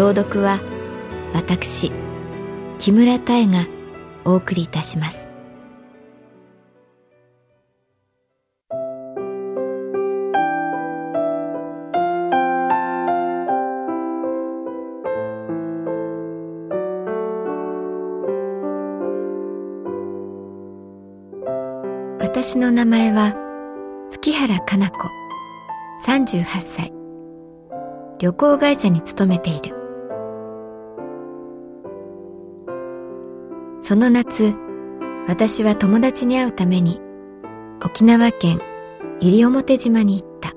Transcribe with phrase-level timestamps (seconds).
[0.00, 0.62] 朗読は
[1.34, 1.92] 私
[2.78, 3.66] 木村多江が
[4.24, 5.28] お送りいたします。
[22.18, 23.34] 私の名前は
[24.08, 24.96] 月原かな子
[26.06, 26.90] 38歳。
[28.18, 29.79] 旅行会社に勤めている。
[33.90, 34.54] その夏
[35.26, 37.00] 私は友達に会うために
[37.84, 38.60] 沖縄県
[39.20, 40.54] 西表島に行った。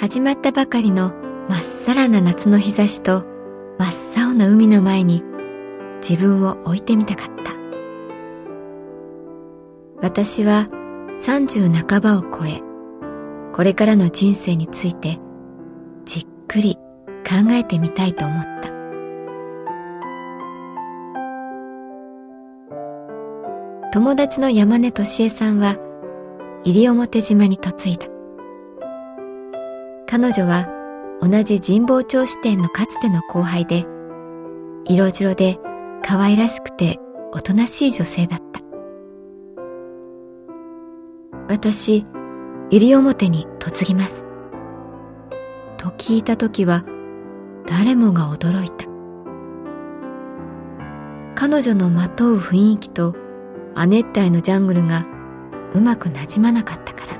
[0.00, 1.12] 始まったばかりの
[1.50, 3.26] まっさらな夏の日差しと
[3.78, 5.22] 真っ青な海の前に
[6.00, 7.52] 自分を置いてみたかった。
[10.00, 10.70] 私は
[11.22, 12.62] 30半ばを超え
[13.52, 15.18] これからの人生について
[16.06, 16.76] じっくり
[17.28, 18.51] 考えてみたいと思った。
[23.92, 25.76] 友達の山根敏恵さんは
[26.64, 28.06] 西表島に嫁いだ。
[30.06, 30.66] 彼女は
[31.20, 33.84] 同じ神保町支店のかつての後輩で
[34.86, 35.58] 色白で
[36.02, 37.00] 可愛らしくて
[37.32, 38.60] おとなしい女性だった。
[41.48, 42.06] 私
[42.70, 44.24] 西表に嫁ぎます。
[45.76, 46.86] と聞いた時は
[47.66, 48.86] 誰もが驚いた。
[51.34, 53.16] 彼女のまとう雰囲気と
[53.74, 55.06] 亜熱帯のジャングルが
[55.72, 57.12] うまくなじまなかったから。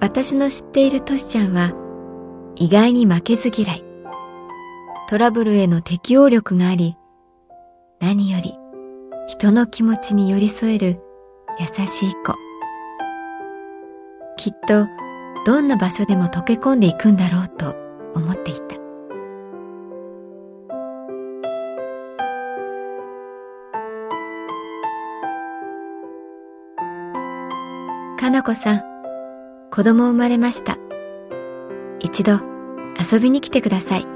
[0.00, 1.72] 私の知っているトシちゃんは
[2.56, 3.84] 意外に負けず嫌い。
[5.08, 6.96] トラブルへの適応力があり
[7.98, 8.58] 何より
[9.26, 11.00] 人の気持ちに寄り添える
[11.58, 12.34] 優しい子。
[14.36, 14.86] きっと
[15.44, 17.74] どんな場所でも溶け込んでいくんだろうと
[18.14, 18.87] 思っていた。
[28.48, 28.82] かなこさん
[29.70, 30.78] 子供生まれました。
[32.00, 32.40] 一度
[32.98, 34.06] 遊びに来てください。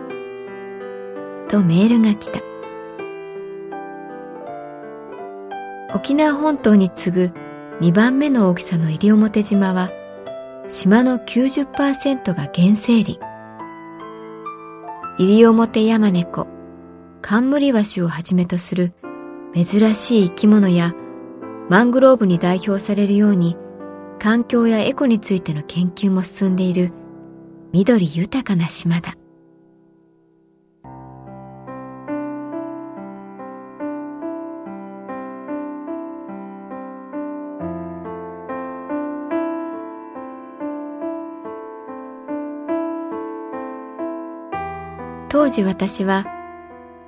[1.48, 2.41] とメールが来た。
[5.94, 7.32] 沖縄本島に次ぐ
[7.81, 9.91] 2番目の大きさの西表島は
[10.66, 13.21] 島の90%が原生林。
[15.19, 16.48] 西表山猫
[17.21, 18.94] 冠ワシをはじめとする
[19.54, 20.94] 珍しい生き物や
[21.69, 23.59] マングローブに代表されるように
[24.22, 26.93] 環境やエコについての研究も進んでいる
[27.72, 29.16] 緑豊かな島だ。
[45.28, 46.27] 当時私は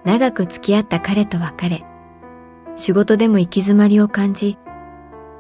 [0.03, 1.85] 長く付き合った彼と別れ
[2.75, 4.59] 仕事でも行き詰まりを感じ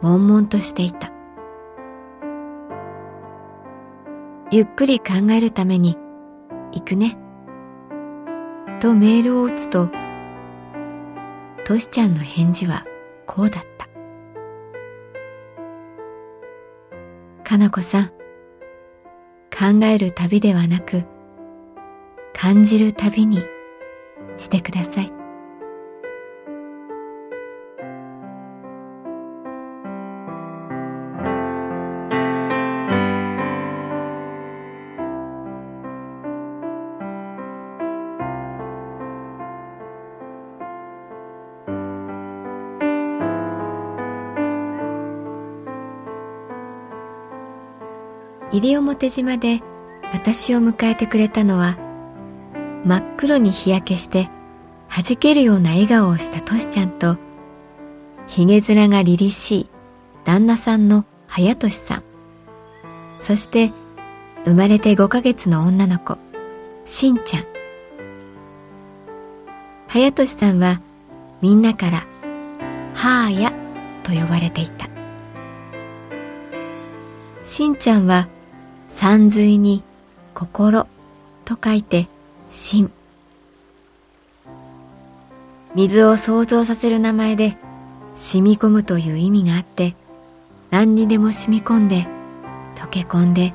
[0.02, 1.13] 悶々としていた。
[4.54, 5.96] ゆっくり考えるために
[6.70, 7.18] 行くね。
[8.78, 9.90] とメールを打つと
[11.64, 12.84] トシちゃんの返事は
[13.26, 13.88] こうだった。
[17.42, 18.06] かなこさん
[19.50, 21.02] 考える旅ではなく
[22.32, 23.44] 感じる旅に
[24.36, 25.13] してください。
[48.54, 49.62] 西表島で
[50.12, 51.76] 私を迎えてくれたのは
[52.84, 54.28] 真っ黒に日焼けして
[54.88, 57.18] 弾けるような笑顔をしたトシちゃんと
[58.28, 59.70] ひげ面が凛々しい
[60.24, 62.02] 旦那さんの早俊さん。
[63.18, 63.72] そして
[64.44, 66.16] 生まれて5ヶ月の女の子
[66.84, 67.46] しんちゃん。
[69.88, 70.80] 早俊さんは
[71.40, 72.06] みんなから
[72.94, 73.52] 「はーや」
[74.04, 74.88] と呼ばれていた。
[77.42, 78.28] しんちゃんは
[78.94, 79.82] 山水に
[80.34, 80.86] 心
[81.44, 82.08] と書いて
[82.50, 82.92] しん。
[85.74, 87.56] 水を想像させる名前で
[88.14, 89.96] 染み込むという意味があって
[90.70, 92.06] 何にでも染み込んで
[92.76, 93.54] 溶け込んで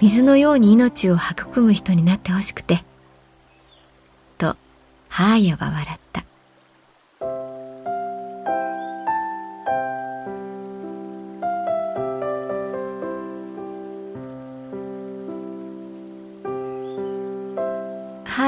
[0.00, 2.84] 水のように命を育む人になってほしくて
[4.38, 4.56] と
[5.08, 6.09] ハーヤは笑った。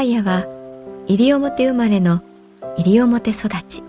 [0.02, 0.44] ハーヤは
[1.06, 2.22] 西表生まれの
[2.76, 3.84] 西表育ち。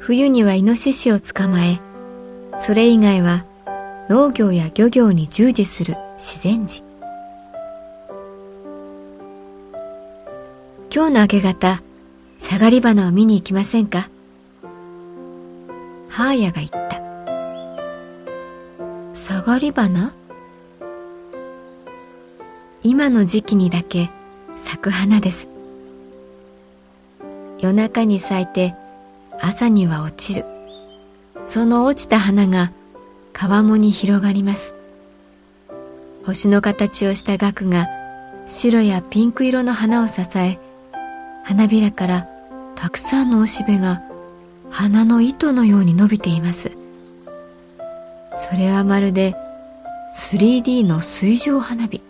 [0.00, 1.80] 冬にはイノシシを捕まえ
[2.58, 3.46] それ以外は
[4.10, 6.82] 農業や漁業に従事する自然児。
[10.94, 11.80] 今日の明け方
[12.38, 14.10] 下がり花を見に行きませんか？
[16.10, 17.00] ハーヤが言った。
[19.14, 20.12] 下がり花？
[22.82, 24.10] 今の時期にだけ
[24.68, 25.48] 咲く花です。
[27.58, 28.74] 夜中に咲いて
[29.40, 30.44] 朝には落ちる。
[31.46, 32.70] その落ちた花が
[33.32, 34.74] 川面に広がります。
[36.26, 37.88] 星の形をした額が
[38.46, 40.58] 白やピンク色の花を支え
[41.44, 42.28] 花びらから
[42.74, 44.02] たくさんのおしべが
[44.68, 46.72] 花の糸のように伸びています。
[48.36, 49.34] それはまるで
[50.14, 52.07] 3D の水上花火。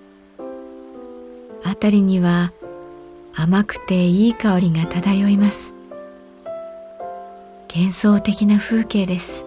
[1.69, 2.53] 辺りには
[3.35, 5.73] 甘くていい香りが漂います。
[7.73, 9.44] 幻想的な風景です。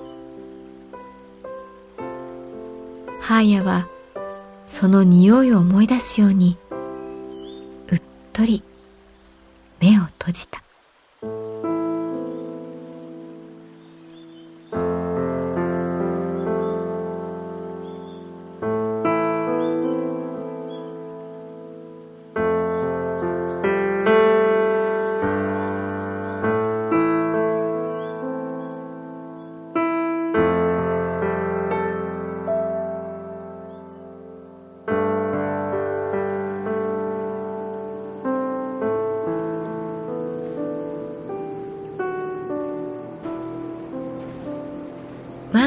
[3.20, 3.88] ハーヤは
[4.68, 6.58] その匂いを思い出すように
[7.90, 8.02] うっ
[8.34, 8.64] とり
[9.80, 10.64] 目を閉じた。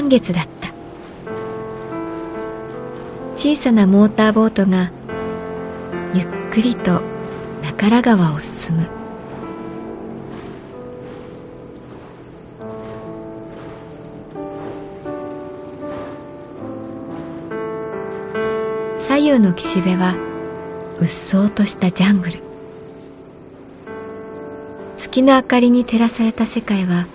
[0.04, 0.70] 満月だった。
[3.36, 4.90] 小さなモーターボートが
[6.12, 7.00] ゆっくりと
[7.62, 8.86] 中良川を進む。
[18.98, 20.14] 左右の岸辺は
[21.00, 22.40] うっそうとしたジャングル。
[24.98, 27.06] 月の明かりに照らされた世界は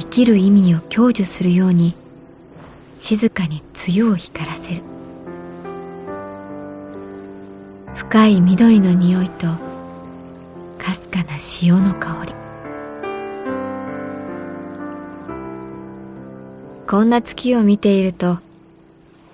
[0.00, 1.94] 生きる意味を享受するように
[2.98, 4.82] 静かに梅雨を光らせる。
[7.94, 9.46] 深い緑の匂いと
[10.78, 12.32] かすかな潮の香り。
[16.88, 18.38] こんな月を見ていると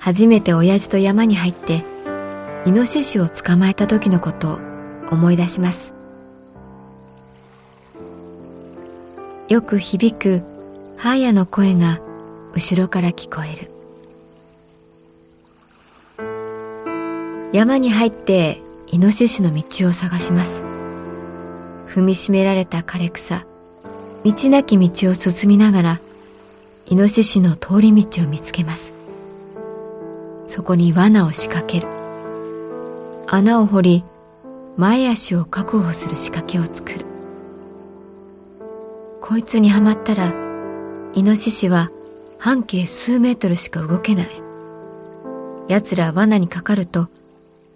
[0.01, 1.85] 初めて親父と山に入って
[2.67, 4.59] イノシシを捕まえた時のことを
[5.13, 5.95] 思い出します。
[9.49, 10.56] よく響く
[10.99, 12.01] ハーヤの声が
[12.55, 13.71] 後ろから聞こえる。
[17.53, 20.63] 山に入ってイノシシの道を探します。
[21.89, 23.45] 踏みしめられた枯れ草。
[24.25, 26.01] 道なき道を進みながら
[26.87, 28.95] イノシシの通り道を見つけます。
[30.49, 31.89] そこに罠を仕掛ける。
[33.27, 34.05] 穴を掘り
[34.79, 37.05] 前足を確保する仕掛けを作る。
[39.21, 40.46] こいつにはまったら
[41.17, 41.91] イノシシは
[42.39, 44.29] 半径数メートルしか動けない。
[45.67, 47.09] 奴らは罠にかかると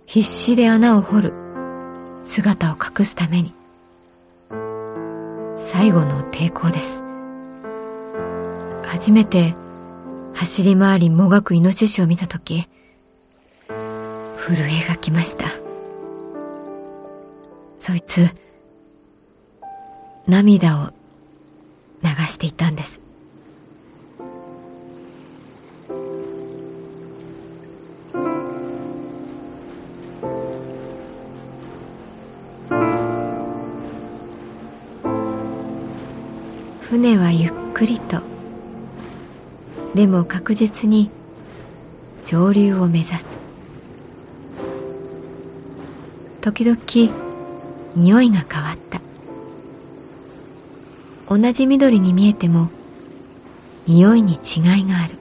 [0.04, 1.32] 必死で穴を掘る。
[2.26, 3.54] 姿を隠すために。
[5.56, 7.02] 最後の抵抗です。
[8.82, 9.54] 初めて
[10.34, 12.68] 走り回りもがくイノシシを見たとき、
[14.36, 15.46] 震えがきました。
[17.78, 18.28] そいつ、
[20.26, 20.90] 涙を
[22.02, 23.00] 流していたんです。
[37.00, 38.20] 船はゆっくりと。
[39.94, 41.08] でも確実に
[42.26, 43.38] 上流を目指す。
[46.42, 46.78] 時々
[47.96, 49.00] 匂いが変わった。
[51.26, 52.68] 同じ緑に見えても
[53.86, 55.14] 匂いに違いがある。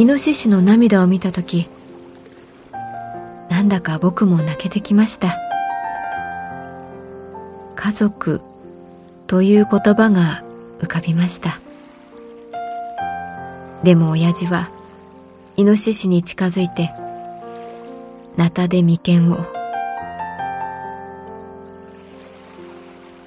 [0.00, 1.68] イノシシの涙を見た時
[3.50, 5.38] なんだか僕も泣けてきました。
[7.76, 8.40] 家族
[9.26, 10.42] という言葉が
[10.78, 11.60] 浮かびました。
[13.82, 14.70] でも親父は
[15.58, 16.90] イノシシに近づいて
[18.38, 19.44] ナタで眉間を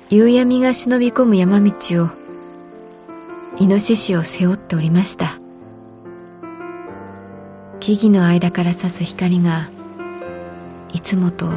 [0.09, 1.71] 夕闇が忍び込む山道
[2.05, 2.09] を
[3.59, 5.42] イノシシを背負っておりました。
[7.85, 9.69] 木々の間から差す光が
[10.93, 11.47] いつもと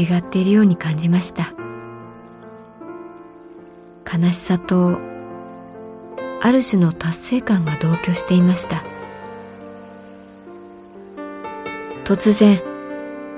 [0.00, 1.54] 違っているように感じました。
[4.06, 5.00] 悲しさと
[6.40, 8.84] ある種の達成感が同居していました。
[12.04, 12.62] 突然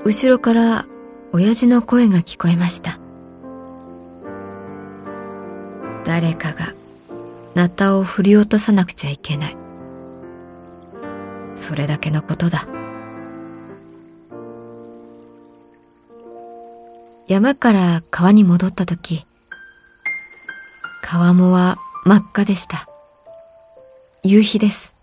[0.05, 0.85] 後ろから
[1.31, 2.99] 親父の声が聞こえました。
[6.05, 6.75] 誰かが
[7.55, 9.68] ナタを振り落とさなくちゃいけない。
[11.59, 12.65] それだけのことだ。
[17.27, 19.23] 山から川に戻った時
[21.03, 22.87] 川面は真っ赤でした。
[24.23, 24.93] 夕日です。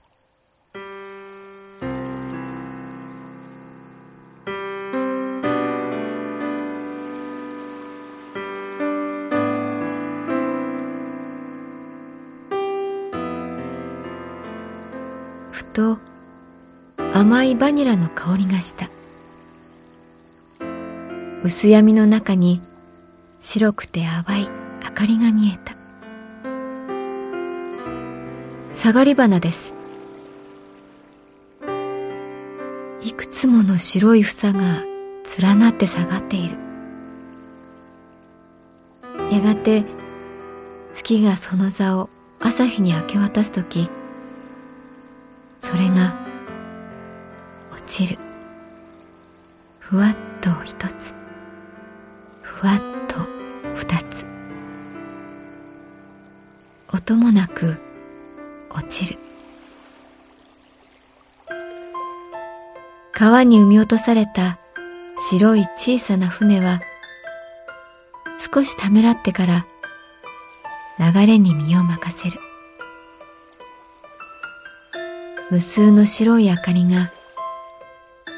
[15.52, 15.98] ふと
[17.18, 18.90] 甘いバニラの香りがした。
[21.42, 22.60] 薄闇の中に
[23.40, 24.48] 白くて淡い
[24.84, 25.74] 明かりが見えた。
[28.74, 29.72] 下がり花です。
[33.00, 34.84] いくつもの白い房が
[35.40, 36.58] 連なって下がっている。
[39.32, 39.86] やがて
[40.90, 43.88] 月がその座を朝日に明け渡す時
[45.60, 46.25] それが
[47.86, 48.18] ちる。
[49.78, 51.14] ふわっと一つ。
[52.42, 53.16] ふわっと
[53.74, 54.26] 二つ。
[56.92, 57.76] 音もなく
[58.70, 59.18] 落ちる。
[63.12, 64.58] 川に産み落とされた
[65.30, 66.80] 白い小さな船は
[68.38, 69.66] 少しためらってから
[70.98, 72.38] 流れに身を任せる。
[75.50, 77.12] 無数の白い明かりが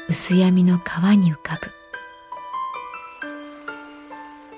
[0.09, 1.69] 薄闇の川に浮かぶ。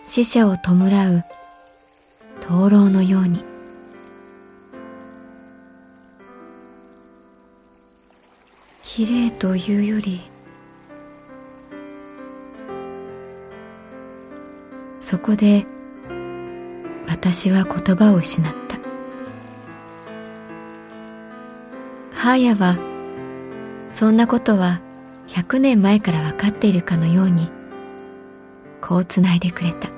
[0.02, 1.26] 死者を弔う
[2.40, 3.44] 灯籠のように。
[8.82, 10.20] 綺麗というより
[15.00, 15.66] そこで
[17.08, 18.78] 私は言葉を失った。
[22.14, 22.78] ハーヤは
[23.92, 24.80] そんなことは
[25.32, 27.50] 100年前から分かっているかのように
[28.82, 29.90] こうつないでくれた。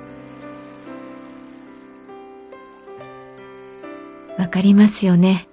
[4.37, 5.47] わかりますよね。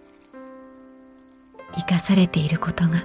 [1.74, 3.04] 生かされていることが。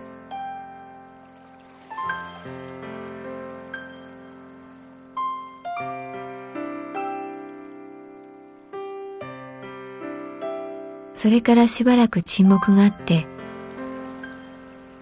[11.13, 13.25] それからしばらく沈黙があって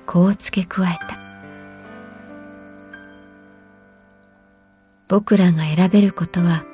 [0.05, 1.12] こう付け加えた。
[5.13, 6.65] 僕らが選べることは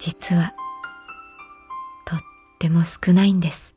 [0.00, 0.54] 実は
[2.04, 2.18] とっ
[2.58, 3.76] ても少ないんです。